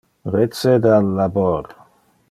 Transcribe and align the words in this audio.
Recede 0.35 0.89
al 0.95 1.13
labor. 1.19 1.69